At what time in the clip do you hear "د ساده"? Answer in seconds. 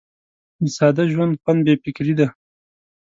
0.61-1.03